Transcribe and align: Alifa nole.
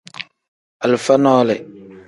Alifa 0.83 1.15
nole. 1.23 1.55